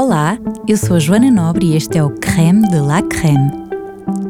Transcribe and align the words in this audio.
Olá, 0.00 0.38
eu 0.68 0.76
sou 0.76 0.94
a 0.94 1.00
Joana 1.00 1.28
Nobre 1.28 1.72
e 1.72 1.76
este 1.76 1.98
é 1.98 2.04
o 2.04 2.10
Creme 2.10 2.68
de 2.68 2.78
la 2.78 3.02
Creme. 3.02 3.50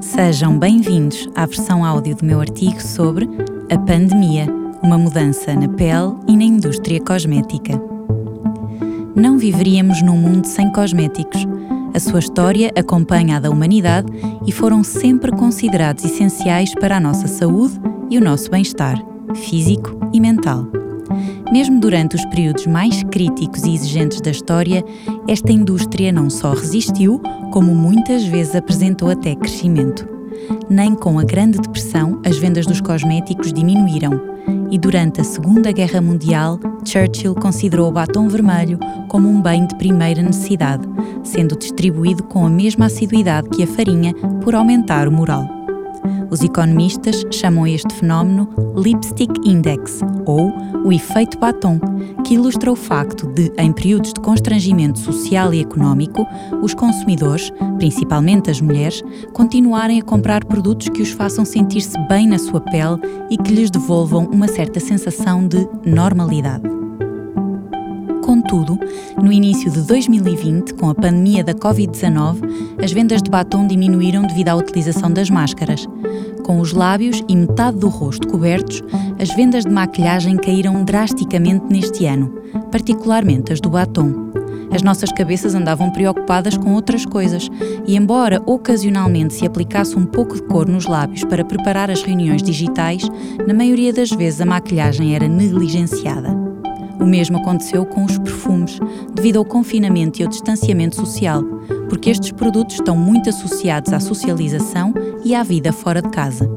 Sejam 0.00 0.58
bem-vindos 0.58 1.28
à 1.34 1.44
versão 1.44 1.84
áudio 1.84 2.16
do 2.16 2.24
meu 2.24 2.40
artigo 2.40 2.80
sobre 2.80 3.28
a 3.70 3.76
pandemia, 3.76 4.46
uma 4.82 4.96
mudança 4.96 5.54
na 5.54 5.68
pele 5.68 6.16
e 6.26 6.38
na 6.38 6.44
indústria 6.44 6.98
cosmética. 6.98 7.78
Não 9.14 9.36
viveríamos 9.36 10.00
num 10.00 10.16
mundo 10.16 10.46
sem 10.46 10.72
cosméticos. 10.72 11.46
A 11.94 12.00
sua 12.00 12.20
história 12.20 12.72
acompanha 12.74 13.36
a 13.36 13.40
da 13.40 13.50
humanidade 13.50 14.10
e 14.46 14.50
foram 14.50 14.82
sempre 14.82 15.30
considerados 15.32 16.02
essenciais 16.02 16.74
para 16.76 16.96
a 16.96 17.00
nossa 17.00 17.28
saúde 17.28 17.78
e 18.08 18.16
o 18.16 18.24
nosso 18.24 18.50
bem-estar, 18.50 18.96
físico 19.34 20.00
e 20.14 20.18
mental. 20.18 20.77
Mesmo 21.50 21.80
durante 21.80 22.14
os 22.14 22.24
períodos 22.26 22.66
mais 22.66 23.02
críticos 23.04 23.64
e 23.64 23.74
exigentes 23.74 24.20
da 24.20 24.30
história, 24.30 24.84
esta 25.26 25.50
indústria 25.50 26.12
não 26.12 26.28
só 26.28 26.52
resistiu, 26.52 27.20
como 27.50 27.74
muitas 27.74 28.24
vezes 28.24 28.54
apresentou 28.54 29.10
até 29.10 29.34
crescimento. 29.34 30.06
Nem 30.68 30.94
com 30.94 31.18
a 31.18 31.24
Grande 31.24 31.58
Depressão 31.58 32.20
as 32.24 32.36
vendas 32.36 32.66
dos 32.66 32.82
cosméticos 32.82 33.52
diminuíram, 33.52 34.20
e 34.70 34.78
durante 34.78 35.22
a 35.22 35.24
Segunda 35.24 35.72
Guerra 35.72 36.02
Mundial, 36.02 36.60
Churchill 36.84 37.34
considerou 37.34 37.88
o 37.88 37.92
batom 37.92 38.28
vermelho 38.28 38.78
como 39.08 39.28
um 39.28 39.40
bem 39.40 39.66
de 39.66 39.74
primeira 39.76 40.22
necessidade, 40.22 40.86
sendo 41.24 41.56
distribuído 41.56 42.24
com 42.24 42.44
a 42.44 42.50
mesma 42.50 42.86
assiduidade 42.86 43.48
que 43.48 43.62
a 43.62 43.66
farinha 43.66 44.12
por 44.42 44.54
aumentar 44.54 45.08
o 45.08 45.12
moral. 45.12 45.57
Os 46.30 46.42
economistas 46.42 47.24
chamam 47.30 47.66
este 47.66 47.92
fenómeno 47.94 48.48
Lipstick 48.76 49.32
Index, 49.46 50.00
ou 50.26 50.52
o 50.84 50.92
efeito 50.92 51.38
batom, 51.38 51.80
que 52.24 52.34
ilustra 52.34 52.70
o 52.70 52.76
facto 52.76 53.26
de, 53.28 53.50
em 53.56 53.72
períodos 53.72 54.12
de 54.12 54.20
constrangimento 54.20 54.98
social 54.98 55.54
e 55.54 55.60
económico, 55.60 56.26
os 56.62 56.74
consumidores, 56.74 57.50
principalmente 57.78 58.50
as 58.50 58.60
mulheres, 58.60 59.02
continuarem 59.32 60.00
a 60.00 60.04
comprar 60.04 60.44
produtos 60.44 60.90
que 60.90 61.00
os 61.00 61.10
façam 61.10 61.44
sentir-se 61.44 61.98
bem 62.08 62.26
na 62.26 62.38
sua 62.38 62.60
pele 62.60 62.98
e 63.30 63.38
que 63.38 63.52
lhes 63.52 63.70
devolvam 63.70 64.26
uma 64.26 64.48
certa 64.48 64.78
sensação 64.80 65.46
de 65.46 65.66
normalidade. 65.86 66.78
Contudo, 68.28 68.78
no 69.16 69.32
início 69.32 69.70
de 69.70 69.80
2020, 69.80 70.74
com 70.74 70.90
a 70.90 70.94
pandemia 70.94 71.42
da 71.42 71.54
Covid-19, 71.54 72.76
as 72.84 72.92
vendas 72.92 73.22
de 73.22 73.30
batom 73.30 73.66
diminuíram 73.66 74.20
devido 74.26 74.50
à 74.50 74.54
utilização 74.54 75.10
das 75.10 75.30
máscaras. 75.30 75.88
Com 76.48 76.60
os 76.60 76.72
lábios 76.72 77.22
e 77.28 77.36
metade 77.36 77.76
do 77.76 77.88
rosto 77.88 78.26
cobertos, 78.26 78.82
as 79.20 79.28
vendas 79.28 79.66
de 79.66 79.70
maquilhagem 79.70 80.34
caíram 80.38 80.82
drasticamente 80.82 81.66
neste 81.68 82.06
ano, 82.06 82.40
particularmente 82.72 83.52
as 83.52 83.60
do 83.60 83.68
batom. 83.68 84.30
As 84.72 84.80
nossas 84.80 85.12
cabeças 85.12 85.54
andavam 85.54 85.90
preocupadas 85.90 86.56
com 86.56 86.72
outras 86.72 87.04
coisas, 87.04 87.50
e 87.86 87.94
embora 87.94 88.42
ocasionalmente 88.46 89.34
se 89.34 89.44
aplicasse 89.44 89.94
um 89.94 90.06
pouco 90.06 90.36
de 90.36 90.42
cor 90.44 90.66
nos 90.66 90.86
lábios 90.86 91.22
para 91.22 91.44
preparar 91.44 91.90
as 91.90 92.02
reuniões 92.02 92.42
digitais, 92.42 93.02
na 93.46 93.52
maioria 93.52 93.92
das 93.92 94.08
vezes 94.08 94.40
a 94.40 94.46
maquilhagem 94.46 95.14
era 95.14 95.28
negligenciada. 95.28 96.34
O 96.98 97.04
mesmo 97.04 97.36
aconteceu 97.36 97.84
com 97.84 98.06
os 98.06 98.16
perfumes, 98.16 98.80
devido 99.14 99.36
ao 99.36 99.44
confinamento 99.44 100.18
e 100.18 100.24
ao 100.24 100.30
distanciamento 100.30 100.96
social, 100.96 101.44
porque 101.88 102.10
estes 102.10 102.32
produtos 102.32 102.76
estão 102.76 102.96
muito 102.96 103.28
associados 103.28 103.92
à 103.92 104.00
socialização 104.00 104.92
e 105.24 105.34
à 105.34 105.42
vida 105.42 105.72
fora 105.72 106.02
de 106.02 106.08
casa. 106.10 106.48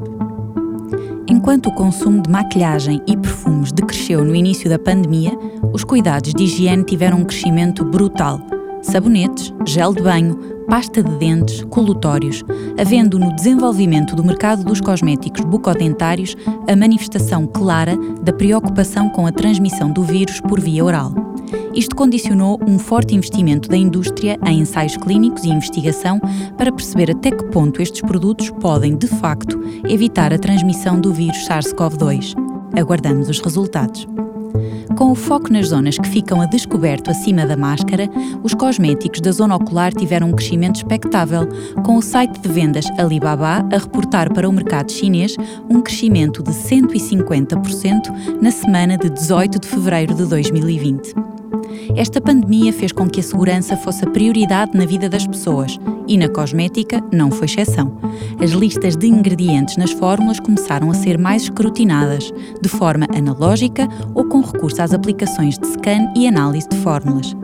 Enquanto 1.28 1.68
o 1.68 1.74
consumo 1.74 2.22
de 2.22 2.30
maquilhagem 2.30 3.00
e 3.06 3.16
perfumes 3.16 3.72
decresceu 3.72 4.24
no 4.24 4.34
início 4.34 4.68
da 4.68 4.78
pandemia, 4.78 5.32
os 5.72 5.84
cuidados 5.84 6.32
de 6.34 6.44
higiene 6.44 6.84
tiveram 6.84 7.18
um 7.18 7.24
crescimento 7.24 7.84
brutal. 7.84 8.40
Sabonetes, 8.82 9.54
gel 9.66 9.94
de 9.94 10.02
banho, 10.02 10.36
pasta 10.68 11.02
de 11.02 11.10
dentes, 11.16 11.64
colutórios, 11.64 12.42
havendo 12.78 13.18
no 13.18 13.34
desenvolvimento 13.34 14.14
do 14.16 14.24
mercado 14.24 14.64
dos 14.64 14.80
cosméticos 14.80 15.44
bucodentários 15.44 16.36
a 16.68 16.76
manifestação 16.76 17.46
clara 17.46 17.96
da 18.22 18.32
preocupação 18.32 19.08
com 19.08 19.26
a 19.26 19.32
transmissão 19.32 19.90
do 19.90 20.02
vírus 20.02 20.40
por 20.40 20.60
via 20.60 20.84
oral. 20.84 21.31
Isto 21.74 21.96
condicionou 21.96 22.60
um 22.66 22.78
forte 22.78 23.14
investimento 23.14 23.68
da 23.68 23.76
indústria 23.76 24.38
em 24.46 24.60
ensaios 24.60 24.96
clínicos 24.96 25.44
e 25.44 25.48
investigação 25.48 26.20
para 26.56 26.72
perceber 26.72 27.10
até 27.10 27.30
que 27.30 27.44
ponto 27.46 27.80
estes 27.80 28.00
produtos 28.02 28.50
podem, 28.50 28.96
de 28.96 29.06
facto, 29.06 29.60
evitar 29.88 30.32
a 30.32 30.38
transmissão 30.38 31.00
do 31.00 31.12
vírus 31.12 31.46
SARS-CoV-2. 31.46 32.34
Aguardamos 32.78 33.28
os 33.28 33.40
resultados. 33.40 34.06
Com 34.96 35.10
o 35.10 35.14
foco 35.14 35.52
nas 35.52 35.68
zonas 35.68 35.96
que 35.98 36.08
ficam 36.08 36.40
a 36.40 36.46
descoberto 36.46 37.10
acima 37.10 37.46
da 37.46 37.56
máscara, 37.56 38.08
os 38.42 38.54
cosméticos 38.54 39.20
da 39.20 39.32
zona 39.32 39.56
ocular 39.56 39.92
tiveram 39.92 40.28
um 40.28 40.32
crescimento 40.32 40.76
expectável, 40.76 41.48
com 41.82 41.96
o 41.96 42.02
site 42.02 42.38
de 42.38 42.48
vendas 42.48 42.86
Alibaba 42.98 43.66
a 43.72 43.78
reportar 43.78 44.32
para 44.32 44.48
o 44.48 44.52
mercado 44.52 44.92
chinês 44.92 45.36
um 45.68 45.80
crescimento 45.80 46.42
de 46.42 46.50
150% 46.50 48.40
na 48.40 48.50
semana 48.50 48.98
de 48.98 49.08
18 49.08 49.58
de 49.58 49.66
fevereiro 49.66 50.14
de 50.14 50.26
2020. 50.26 51.41
Esta 51.96 52.20
pandemia 52.20 52.72
fez 52.72 52.92
com 52.92 53.08
que 53.08 53.20
a 53.20 53.22
segurança 53.22 53.76
fosse 53.76 54.04
a 54.04 54.10
prioridade 54.10 54.76
na 54.76 54.84
vida 54.84 55.08
das 55.08 55.26
pessoas 55.26 55.78
e 56.06 56.16
na 56.16 56.28
cosmética 56.28 57.02
não 57.12 57.30
foi 57.30 57.46
exceção. 57.46 57.96
As 58.40 58.50
listas 58.50 58.96
de 58.96 59.06
ingredientes 59.06 59.76
nas 59.76 59.92
fórmulas 59.92 60.40
começaram 60.40 60.90
a 60.90 60.94
ser 60.94 61.18
mais 61.18 61.42
escrutinadas, 61.42 62.32
de 62.60 62.68
forma 62.68 63.06
analógica 63.14 63.88
ou 64.14 64.24
com 64.24 64.40
recurso 64.40 64.82
às 64.82 64.92
aplicações 64.92 65.58
de 65.58 65.66
scan 65.68 66.12
e 66.16 66.26
análise 66.26 66.68
de 66.68 66.76
fórmulas. 66.78 67.34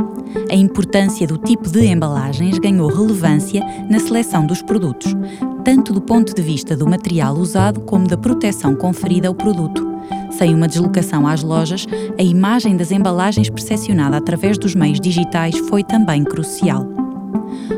A 0.50 0.54
importância 0.54 1.26
do 1.26 1.38
tipo 1.38 1.68
de 1.68 1.86
embalagens 1.86 2.58
ganhou 2.58 2.88
relevância 2.88 3.62
na 3.88 3.98
seleção 3.98 4.46
dos 4.46 4.62
produtos, 4.62 5.14
tanto 5.64 5.92
do 5.92 6.00
ponto 6.00 6.34
de 6.34 6.42
vista 6.42 6.76
do 6.76 6.88
material 6.88 7.34
usado 7.34 7.80
como 7.80 8.06
da 8.06 8.16
proteção 8.16 8.74
conferida 8.74 9.28
ao 9.28 9.34
produto. 9.34 9.86
Sem 10.30 10.54
uma 10.54 10.68
deslocação 10.68 11.26
às 11.26 11.42
lojas, 11.42 11.86
a 12.18 12.22
imagem 12.22 12.76
das 12.76 12.90
embalagens 12.90 13.50
percepcionada 13.50 14.16
através 14.16 14.58
dos 14.58 14.74
meios 14.74 15.00
digitais 15.00 15.56
foi 15.58 15.82
também 15.82 16.24
crucial. 16.24 16.86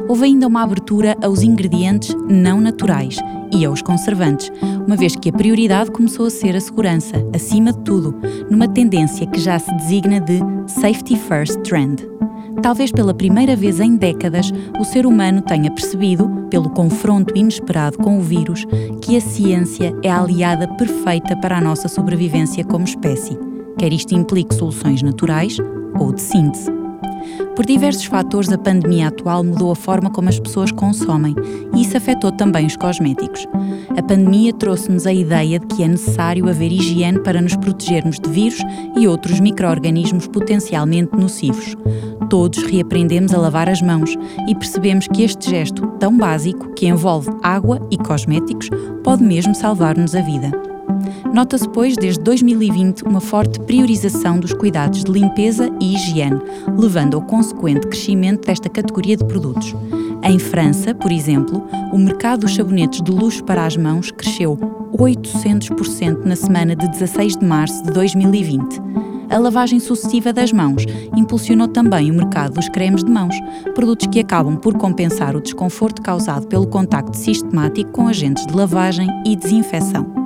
Houve 0.09 0.25
ainda 0.25 0.47
uma 0.47 0.63
abertura 0.63 1.17
aos 1.23 1.43
ingredientes 1.43 2.15
não 2.29 2.61
naturais 2.61 3.17
e 3.53 3.65
aos 3.65 3.83
conservantes, 3.83 4.51
uma 4.87 4.97
vez 4.97 5.15
que 5.17 5.29
a 5.29 5.33
prioridade 5.33 5.91
começou 5.91 6.27
a 6.27 6.31
ser 6.31 6.57
a 6.57 6.61
segurança, 6.61 7.17
acima 7.35 7.73
de 7.73 7.79
tudo, 7.81 8.15
numa 8.51 8.69
tendência 8.69 9.27
que 9.27 9.41
já 9.41 9.59
se 9.59 9.75
designa 9.77 10.21
de 10.21 10.39
Safety 10.67 11.17
First 11.17 11.61
Trend. 11.63 12.09
Talvez 12.63 12.93
pela 12.93 13.15
primeira 13.15 13.57
vez 13.57 13.81
em 13.81 13.97
décadas, 13.97 14.53
o 14.79 14.85
ser 14.85 15.07
humano 15.07 15.41
tenha 15.41 15.71
percebido, 15.71 16.29
pelo 16.51 16.69
confronto 16.71 17.37
inesperado 17.37 17.97
com 17.99 18.19
o 18.19 18.21
vírus, 18.21 18.67
que 19.01 19.17
a 19.17 19.21
ciência 19.21 19.95
é 20.03 20.11
a 20.11 20.21
aliada 20.21 20.69
perfeita 20.69 21.35
para 21.37 21.57
a 21.57 21.61
nossa 21.61 21.89
sobrevivência 21.89 22.63
como 22.65 22.85
espécie, 22.85 23.39
quer 23.79 23.93
isto 23.93 24.15
implique 24.15 24.55
soluções 24.55 25.03
naturais 25.03 25.57
ou 25.99 26.13
de 26.13 26.21
síntese. 26.21 26.71
Por 27.55 27.67
diversos 27.67 28.05
fatores, 28.05 28.51
a 28.51 28.59
pandemia 28.59 29.09
atual 29.09 29.45
mudou 29.45 29.71
a 29.71 29.77
forma 29.77 30.11
como 30.11 30.29
as 30.29 30.41
pessoas 30.41 30.73
consomem 30.73 31.35
e 31.75 31.83
isso 31.83 31.97
afetou 31.97 32.33
também 32.33 32.67
os 32.67 32.77
cosméticos. 32.77 33.47
A 33.97 34.03
pandemia 34.03 34.53
trouxe-nos 34.53 35.07
a 35.07 35.13
ideia 35.13 35.59
de 35.59 35.67
que 35.67 35.83
é 35.83 35.89
necessário 35.89 36.49
haver 36.49 36.73
higiene 36.73 37.19
para 37.21 37.41
nos 37.41 37.57
protegermos 37.57 38.19
de 38.19 38.31
vírus 38.31 38.61
e 38.97 39.07
outros 39.07 39.41
micro-organismos 39.41 40.27
potencialmente 40.29 41.15
nocivos. 41.17 41.77
Todos 42.31 42.63
reaprendemos 42.63 43.35
a 43.35 43.39
lavar 43.39 43.69
as 43.69 43.83
mãos 43.83 44.17
e 44.49 44.55
percebemos 44.55 45.09
que 45.09 45.25
este 45.25 45.51
gesto 45.51 45.85
tão 45.99 46.17
básico, 46.17 46.73
que 46.75 46.87
envolve 46.87 47.29
água 47.43 47.85
e 47.91 47.99
cosméticos, 47.99 48.71
pode 49.03 49.25
mesmo 49.25 49.53
salvar-nos 49.53 50.15
a 50.15 50.21
vida. 50.21 50.53
Nota-se, 51.35 51.69
pois, 51.69 51.97
desde 51.97 52.23
2020 52.23 53.03
uma 53.03 53.21
forte 53.21 53.59
priorização 53.61 54.39
dos 54.39 54.53
cuidados 54.53 55.03
de 55.03 55.11
limpeza 55.11 55.69
e 55.81 55.95
higiene, 55.95 56.41
levando 56.79 57.17
ao 57.17 57.23
consequente 57.23 57.89
crescimento 57.89 58.47
desta 58.47 58.69
categoria 58.69 59.17
de 59.17 59.25
produtos. 59.25 59.75
Em 60.23 60.39
França, 60.39 60.95
por 60.95 61.11
exemplo, 61.11 61.67
o 61.93 61.99
mercado 61.99 62.43
dos 62.43 62.55
sabonetes 62.55 63.03
de 63.03 63.11
luxo 63.11 63.43
para 63.43 63.67
as 63.67 63.77
mãos 63.77 64.13
cresceu 64.13 64.57
800% 64.97 66.25
na 66.25 66.37
semana 66.37 66.77
de 66.77 66.89
16 66.89 67.39
de 67.39 67.45
março 67.45 67.83
de 67.85 67.93
2020. 67.93 68.81
A 69.31 69.39
lavagem 69.39 69.79
sucessiva 69.79 70.33
das 70.33 70.53
mãos 70.53 70.85
impulsionou 71.17 71.69
também 71.69 72.11
o 72.11 72.15
mercado 72.15 72.55
dos 72.55 72.69
cremes 72.69 73.05
de 73.05 73.11
mãos, 73.11 73.35
produtos 73.77 74.09
que 74.09 74.19
acabam 74.19 74.57
por 74.57 74.77
compensar 74.77 75.37
o 75.37 75.41
desconforto 75.41 76.03
causado 76.03 76.49
pelo 76.49 76.67
contacto 76.67 77.17
sistemático 77.17 77.93
com 77.93 78.09
agentes 78.09 78.45
de 78.45 78.53
lavagem 78.53 79.09
e 79.25 79.37
desinfecção. 79.37 80.21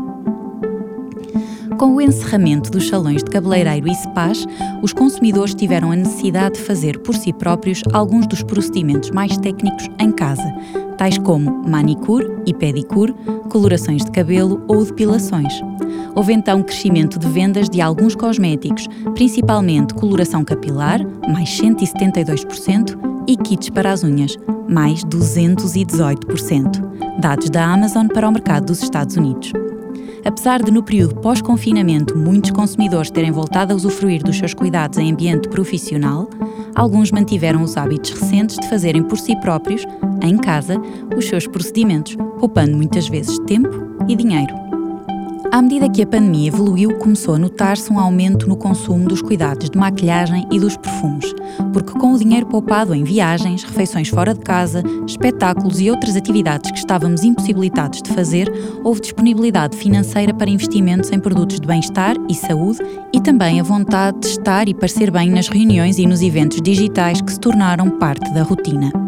Com 1.77 1.97
o 1.97 2.01
encerramento 2.01 2.71
dos 2.71 2.89
salões 2.89 3.23
de 3.23 3.31
cabeleireiro 3.31 3.89
e 3.89 3.95
spas, 3.95 4.47
os 4.81 4.93
consumidores 4.93 5.55
tiveram 5.55 5.91
a 5.91 5.97
necessidade 5.97 6.55
de 6.55 6.63
fazer 6.63 7.01
por 7.01 7.15
si 7.15 7.33
próprios 7.33 7.83
alguns 7.93 8.27
dos 8.27 8.43
procedimentos 8.43 9.11
mais 9.11 9.37
técnicos 9.37 9.87
em 9.99 10.11
casa, 10.13 10.51
tais 10.97 11.19
como 11.19 11.69
manicure 11.69 12.31
e 12.47 12.55
pedicure, 12.55 13.15
colorações 13.55 14.05
de 14.05 14.11
cabelo 14.11 14.61
ou 14.67 14.85
depilações. 14.85 15.63
Houve 16.13 16.33
então 16.33 16.61
crescimento 16.61 17.21
de 17.21 17.29
vendas 17.29 17.71
de 17.71 17.81
alguns 17.81 18.17
cosméticos, 18.17 18.89
principalmente 19.15 19.95
coloração 19.95 20.45
capilar, 20.45 20.99
mais 21.33 21.51
172%, 21.51 22.99
e 23.29 23.37
kits 23.37 23.71
para 23.71 23.93
as 23.93 24.03
unhas, 24.03 24.37
mais 24.69 25.05
218%, 25.05 27.21
dados 27.21 27.49
da 27.49 27.65
Amazon 27.65 28.09
para 28.09 28.29
o 28.29 28.33
mercado 28.33 28.67
dos 28.67 28.83
Estados 28.83 29.17
Unidos. 29.17 29.53
Apesar 30.25 30.61
de, 30.61 30.73
no 30.73 30.83
período 30.83 31.15
pós-confinamento, 31.17 32.19
muitos 32.19 32.51
consumidores 32.51 33.11
terem 33.11 33.31
voltado 33.31 33.73
a 33.73 33.77
usufruir 33.77 34.25
dos 34.25 34.37
seus 34.37 34.53
cuidados 34.53 34.99
em 34.99 35.13
ambiente 35.13 35.49
profissional, 35.49 36.29
alguns 36.75 37.13
mantiveram 37.13 37.63
os 37.63 37.77
hábitos 37.77 38.11
recentes 38.11 38.59
de 38.59 38.69
fazerem 38.69 39.05
por 39.05 39.19
si 39.19 39.37
próprios, 39.37 39.87
em 40.23 40.37
casa, 40.37 40.77
os 41.17 41.27
seus 41.27 41.47
procedimentos, 41.47 42.17
poupando 42.39 42.77
muitas 42.77 43.09
vezes 43.09 43.39
tempo 43.41 43.69
e 44.09 44.15
dinheiro. 44.15 44.65
À 45.55 45.63
medida 45.63 45.89
que 45.89 46.03
a 46.03 46.07
pandemia 46.07 46.49
evoluiu, 46.49 46.99
começou 46.99 47.37
a 47.37 47.39
notar-se 47.39 47.93
um 47.93 48.01
aumento 48.01 48.49
no 48.49 48.57
consumo 48.57 49.07
dos 49.07 49.23
cuidados 49.23 49.71
de 49.71 49.79
maquilhagem 49.79 50.49
e 50.51 50.59
dos 50.59 50.77
perfumes, 50.77 51.33
porque 51.73 51.97
com 51.97 52.13
o 52.13 52.19
dinheiro 52.19 52.47
poupado 52.47 52.93
em 52.93 53.05
viagens, 53.05 53.63
refeições 53.63 54.09
fora 54.09 54.35
de 54.35 54.41
casa, 54.41 54.83
espetáculos 55.07 55.81
e 55.81 55.89
outras 55.89 56.17
atividades 56.17 56.73
que 56.73 56.79
estávamos 56.79 57.23
impossibilitados 57.23 58.03
de 58.03 58.13
fazer, 58.13 58.53
houve 58.83 59.01
disponibilidade 59.01 59.77
financeira 59.77 60.35
para 60.35 60.51
investimentos 60.51 61.13
em 61.13 61.21
produtos 61.21 61.61
de 61.61 61.69
bem-estar 61.69 62.17
e 62.29 62.35
saúde 62.35 62.81
e 63.13 63.21
também 63.21 63.61
a 63.61 63.63
vontade 63.63 64.19
de 64.19 64.27
estar 64.27 64.69
e 64.69 64.75
parecer 64.75 65.09
bem 65.09 65.31
nas 65.31 65.47
reuniões 65.47 65.99
e 65.99 66.07
nos 66.07 66.21
eventos 66.21 66.61
digitais 66.61 67.21
que 67.21 67.31
se 67.31 67.39
tornaram 67.39 67.91
parte 67.91 68.29
da 68.35 68.43
rotina. 68.43 69.04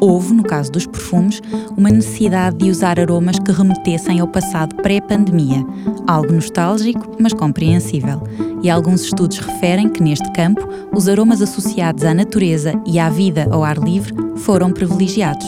Houve, 0.00 0.34
no 0.34 0.42
caso 0.42 0.70
dos 0.72 0.86
perfumes, 0.86 1.40
uma 1.76 1.90
necessidade 1.90 2.58
de 2.58 2.70
usar 2.70 3.00
aromas 3.00 3.38
que 3.38 3.50
remetessem 3.50 4.20
ao 4.20 4.28
passado 4.28 4.76
pré-pandemia, 4.76 5.64
algo 6.06 6.32
nostálgico, 6.32 7.16
mas 7.18 7.32
compreensível. 7.32 8.22
E 8.62 8.70
alguns 8.70 9.02
estudos 9.02 9.38
referem 9.38 9.88
que, 9.88 10.02
neste 10.02 10.30
campo, 10.32 10.68
os 10.94 11.08
aromas 11.08 11.40
associados 11.40 12.04
à 12.04 12.12
natureza 12.12 12.74
e 12.86 12.98
à 12.98 13.08
vida 13.08 13.48
ao 13.50 13.64
ar 13.64 13.78
livre 13.78 14.14
foram 14.36 14.70
privilegiados. 14.70 15.46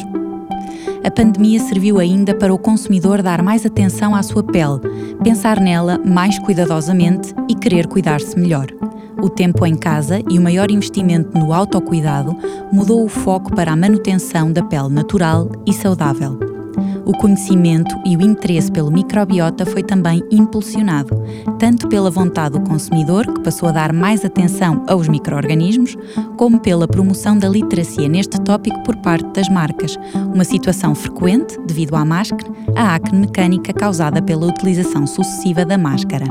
A 1.04 1.10
pandemia 1.10 1.60
serviu 1.60 1.98
ainda 1.98 2.34
para 2.34 2.52
o 2.52 2.58
consumidor 2.58 3.22
dar 3.22 3.42
mais 3.42 3.64
atenção 3.64 4.14
à 4.14 4.22
sua 4.22 4.42
pele, 4.42 4.80
pensar 5.22 5.60
nela 5.60 5.98
mais 6.04 6.38
cuidadosamente 6.38 7.34
e 7.48 7.54
querer 7.54 7.86
cuidar-se 7.86 8.38
melhor. 8.38 8.66
O 9.20 9.28
tempo 9.28 9.66
em 9.66 9.74
casa 9.74 10.20
e 10.30 10.38
o 10.38 10.42
maior 10.42 10.70
investimento 10.70 11.36
no 11.36 11.52
autocuidado 11.52 12.36
mudou 12.72 13.04
o 13.04 13.08
foco 13.08 13.54
para 13.54 13.72
a 13.72 13.76
manutenção 13.76 14.52
da 14.52 14.62
pele 14.62 14.88
natural 14.88 15.50
e 15.66 15.72
saudável. 15.72 16.47
O 17.08 17.12
conhecimento 17.12 17.98
e 18.04 18.18
o 18.18 18.20
interesse 18.20 18.70
pelo 18.70 18.90
microbiota 18.90 19.64
foi 19.64 19.82
também 19.82 20.22
impulsionado, 20.30 21.24
tanto 21.58 21.88
pela 21.88 22.10
vontade 22.10 22.58
do 22.58 22.68
consumidor, 22.68 23.24
que 23.26 23.40
passou 23.40 23.70
a 23.70 23.72
dar 23.72 23.94
mais 23.94 24.26
atenção 24.26 24.84
aos 24.86 25.08
microorganismos, 25.08 25.96
como 26.36 26.60
pela 26.60 26.86
promoção 26.86 27.38
da 27.38 27.48
literacia 27.48 28.10
neste 28.10 28.38
tópico 28.42 28.82
por 28.82 28.94
parte 28.96 29.26
das 29.32 29.48
marcas, 29.48 29.98
uma 30.34 30.44
situação 30.44 30.94
frequente 30.94 31.58
devido 31.66 31.96
à 31.96 32.04
máscara, 32.04 32.46
a 32.76 32.96
acne 32.96 33.20
mecânica 33.20 33.72
causada 33.72 34.20
pela 34.20 34.46
utilização 34.46 35.06
sucessiva 35.06 35.64
da 35.64 35.78
máscara. 35.78 36.26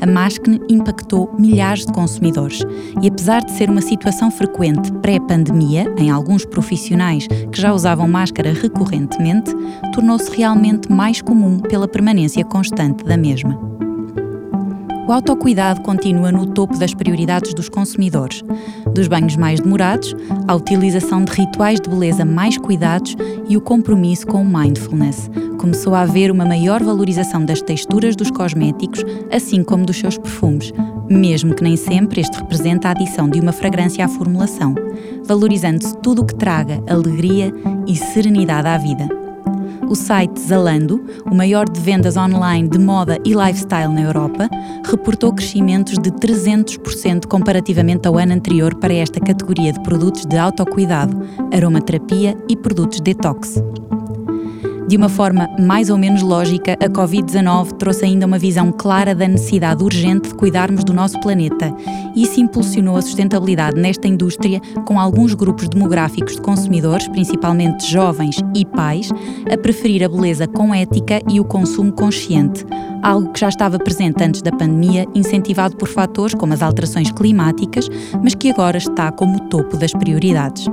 A 0.00 0.06
Maskne 0.06 0.60
impactou 0.68 1.34
milhares 1.38 1.86
de 1.86 1.92
consumidores 1.92 2.60
e, 3.00 3.08
apesar 3.08 3.42
de 3.44 3.52
ser 3.52 3.70
uma 3.70 3.80
situação 3.80 4.30
frequente 4.30 4.92
pré-pandemia 5.00 5.92
em 5.96 6.10
alguns 6.10 6.44
profissionais 6.44 7.26
que 7.26 7.60
já 7.60 7.72
usavam 7.72 8.06
máscara 8.08 8.52
recorrentemente, 8.52 9.54
tornou-se 10.04 10.36
realmente 10.36 10.92
mais 10.92 11.22
comum 11.22 11.58
pela 11.58 11.88
permanência 11.88 12.44
constante 12.44 13.02
da 13.04 13.16
mesma. 13.16 13.58
O 15.08 15.12
autocuidado 15.12 15.80
continua 15.80 16.30
no 16.30 16.44
topo 16.44 16.78
das 16.78 16.92
prioridades 16.92 17.54
dos 17.54 17.70
consumidores, 17.70 18.42
dos 18.94 19.08
banhos 19.08 19.34
mais 19.34 19.60
demorados, 19.60 20.14
à 20.46 20.54
utilização 20.54 21.24
de 21.24 21.32
rituais 21.32 21.80
de 21.80 21.88
beleza 21.88 22.22
mais 22.22 22.58
cuidados 22.58 23.16
e 23.48 23.56
o 23.56 23.62
compromisso 23.62 24.26
com 24.26 24.42
o 24.42 24.44
mindfulness. 24.44 25.30
Começou 25.58 25.94
a 25.94 26.02
haver 26.02 26.30
uma 26.30 26.44
maior 26.44 26.82
valorização 26.82 27.42
das 27.42 27.62
texturas 27.62 28.14
dos 28.14 28.30
cosméticos, 28.30 29.02
assim 29.32 29.64
como 29.64 29.86
dos 29.86 29.98
seus 29.98 30.18
perfumes, 30.18 30.70
mesmo 31.08 31.54
que 31.54 31.62
nem 31.62 31.78
sempre 31.78 32.20
este 32.20 32.36
representa 32.36 32.88
a 32.88 32.90
adição 32.90 33.26
de 33.26 33.40
uma 33.40 33.52
fragrância 33.52 34.04
à 34.04 34.08
formulação, 34.08 34.74
valorizando-se 35.24 35.96
tudo 36.02 36.20
o 36.20 36.26
que 36.26 36.34
traga 36.34 36.82
alegria 36.86 37.54
e 37.86 37.96
serenidade 37.96 38.68
à 38.68 38.76
vida. 38.76 39.23
O 39.88 39.94
site 39.94 40.40
Zalando, 40.40 41.04
o 41.30 41.34
maior 41.34 41.68
de 41.68 41.80
vendas 41.80 42.16
online 42.16 42.68
de 42.68 42.78
moda 42.78 43.18
e 43.24 43.34
lifestyle 43.34 43.92
na 43.92 44.02
Europa, 44.02 44.48
reportou 44.84 45.32
crescimentos 45.32 45.98
de 45.98 46.10
300% 46.10 47.26
comparativamente 47.26 48.08
ao 48.08 48.18
ano 48.18 48.32
anterior 48.32 48.74
para 48.74 48.94
esta 48.94 49.20
categoria 49.20 49.72
de 49.72 49.82
produtos 49.82 50.24
de 50.24 50.36
autocuidado, 50.36 51.16
aromaterapia 51.52 52.36
e 52.48 52.56
produtos 52.56 53.00
detox. 53.00 53.62
De 54.86 54.98
uma 54.98 55.08
forma 55.08 55.48
mais 55.58 55.88
ou 55.88 55.96
menos 55.96 56.20
lógica, 56.20 56.74
a 56.74 56.88
Covid-19 56.90 57.72
trouxe 57.78 58.04
ainda 58.04 58.26
uma 58.26 58.38
visão 58.38 58.70
clara 58.70 59.14
da 59.14 59.26
necessidade 59.26 59.82
urgente 59.82 60.28
de 60.28 60.34
cuidarmos 60.34 60.84
do 60.84 60.92
nosso 60.92 61.18
planeta. 61.20 61.74
Isso 62.14 62.38
impulsionou 62.38 62.96
a 62.96 63.02
sustentabilidade 63.02 63.80
nesta 63.80 64.06
indústria, 64.06 64.60
com 64.84 65.00
alguns 65.00 65.32
grupos 65.32 65.68
demográficos 65.70 66.34
de 66.34 66.42
consumidores, 66.42 67.08
principalmente 67.08 67.90
jovens 67.90 68.40
e 68.54 68.66
pais, 68.66 69.10
a 69.50 69.56
preferir 69.56 70.04
a 70.04 70.08
beleza 70.08 70.46
com 70.46 70.74
ética 70.74 71.20
e 71.30 71.40
o 71.40 71.44
consumo 71.44 71.90
consciente, 71.90 72.66
algo 73.02 73.32
que 73.32 73.40
já 73.40 73.48
estava 73.48 73.78
presente 73.78 74.22
antes 74.22 74.42
da 74.42 74.52
pandemia, 74.52 75.06
incentivado 75.14 75.76
por 75.76 75.88
fatores 75.88 76.34
como 76.34 76.52
as 76.52 76.60
alterações 76.62 77.10
climáticas, 77.10 77.88
mas 78.22 78.34
que 78.34 78.50
agora 78.50 78.76
está 78.76 79.10
como 79.10 79.40
topo 79.48 79.78
das 79.78 79.92
prioridades. 79.92 80.66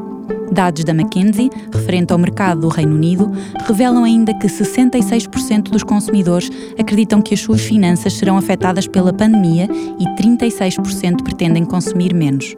Dados 0.51 0.83
da 0.83 0.93
McKinsey, 0.93 1.49
referente 1.73 2.11
ao 2.11 2.19
mercado 2.19 2.61
do 2.61 2.67
Reino 2.67 2.95
Unido, 2.95 3.31
revelam 3.65 4.03
ainda 4.03 4.33
que 4.33 4.47
66% 4.47 5.69
dos 5.69 5.83
consumidores 5.83 6.49
acreditam 6.77 7.21
que 7.21 7.33
as 7.33 7.39
suas 7.39 7.61
finanças 7.61 8.13
serão 8.13 8.37
afetadas 8.37 8.87
pela 8.87 9.13
pandemia 9.13 9.67
e 9.99 10.21
36% 10.21 11.23
pretendem 11.23 11.63
consumir 11.63 12.13
menos. 12.13 12.55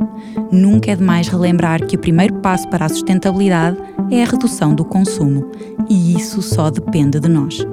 Nunca 0.51 0.91
é 0.91 0.95
demais 0.95 1.27
relembrar 1.27 1.85
que 1.85 1.95
o 1.95 1.99
primeiro 1.99 2.35
passo 2.35 2.67
para 2.69 2.85
a 2.85 2.89
sustentabilidade 2.89 3.77
é 4.09 4.23
a 4.23 4.27
redução 4.27 4.73
do 4.73 4.83
consumo, 4.83 5.51
e 5.89 6.15
isso 6.15 6.41
só 6.41 6.69
depende 6.69 7.19
de 7.19 7.29
nós. 7.29 7.72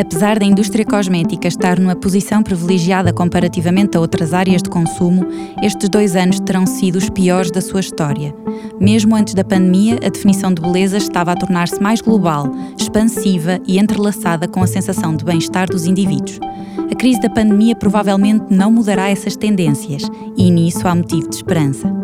Apesar 0.00 0.38
da 0.38 0.46
indústria 0.46 0.84
cosmética 0.84 1.48
estar 1.48 1.78
numa 1.78 1.96
posição 1.96 2.40
privilegiada 2.40 3.12
comparativamente 3.12 3.96
a 3.96 4.00
outras 4.00 4.32
áreas 4.32 4.62
de 4.62 4.70
consumo, 4.70 5.26
estes 5.60 5.88
dois 5.88 6.14
anos 6.14 6.38
terão 6.38 6.66
sido 6.66 6.96
os 6.96 7.10
piores 7.10 7.50
da 7.50 7.60
sua 7.60 7.80
história. 7.80 8.32
Mesmo 8.80 9.16
antes 9.16 9.34
da 9.34 9.42
pandemia, 9.42 9.96
a 9.96 10.08
definição 10.08 10.54
de 10.54 10.62
beleza 10.62 10.96
estava 10.96 11.32
a 11.32 11.36
tornar-se 11.36 11.82
mais 11.82 12.00
global, 12.00 12.48
expansiva 12.78 13.58
e 13.66 13.78
entrelaçada 13.78 14.46
com 14.46 14.62
a 14.62 14.68
sensação 14.68 15.16
de 15.16 15.24
bem-estar 15.24 15.68
dos 15.68 15.84
indivíduos. 15.84 16.38
A 16.90 16.94
crise 16.94 17.20
da 17.20 17.28
pandemia 17.28 17.74
provavelmente 17.74 18.44
não 18.50 18.70
mudará 18.70 19.08
essas 19.08 19.36
tendências, 19.36 20.02
e 20.36 20.48
nisso 20.48 20.86
há 20.86 20.94
motivo 20.94 21.28
de 21.28 21.36
esperança. 21.36 21.97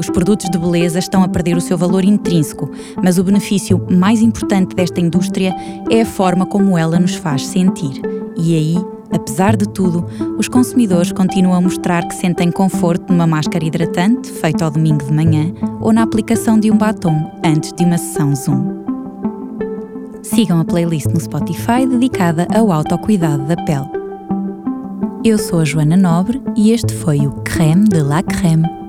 Os 0.00 0.08
produtos 0.08 0.48
de 0.48 0.56
beleza 0.56 0.98
estão 0.98 1.22
a 1.22 1.28
perder 1.28 1.58
o 1.58 1.60
seu 1.60 1.76
valor 1.76 2.02
intrínseco, 2.04 2.70
mas 3.02 3.18
o 3.18 3.22
benefício 3.22 3.86
mais 3.90 4.22
importante 4.22 4.74
desta 4.74 4.98
indústria 4.98 5.54
é 5.90 6.00
a 6.00 6.06
forma 6.06 6.46
como 6.46 6.78
ela 6.78 6.98
nos 6.98 7.16
faz 7.16 7.46
sentir. 7.46 8.00
E 8.34 8.56
aí, 8.56 8.76
apesar 9.12 9.58
de 9.58 9.68
tudo, 9.68 10.06
os 10.38 10.48
consumidores 10.48 11.12
continuam 11.12 11.54
a 11.54 11.60
mostrar 11.60 12.08
que 12.08 12.14
sentem 12.14 12.50
conforto 12.50 13.12
numa 13.12 13.26
máscara 13.26 13.62
hidratante, 13.62 14.32
feita 14.32 14.64
ao 14.64 14.70
domingo 14.70 15.04
de 15.04 15.12
manhã, 15.12 15.52
ou 15.82 15.92
na 15.92 16.02
aplicação 16.02 16.58
de 16.58 16.70
um 16.70 16.78
batom 16.78 17.30
antes 17.44 17.70
de 17.70 17.84
uma 17.84 17.98
sessão 17.98 18.34
Zoom. 18.34 18.80
Sigam 20.22 20.60
a 20.60 20.64
playlist 20.64 21.08
no 21.08 21.20
Spotify 21.20 21.86
dedicada 21.86 22.48
ao 22.54 22.72
autocuidado 22.72 23.44
da 23.44 23.56
pele. 23.64 23.90
Eu 25.22 25.36
sou 25.36 25.60
a 25.60 25.64
Joana 25.66 25.98
Nobre 25.98 26.40
e 26.56 26.72
este 26.72 26.94
foi 26.94 27.26
o 27.26 27.32
Creme 27.42 27.84
de 27.84 28.00
la 28.00 28.22
Creme 28.22 28.79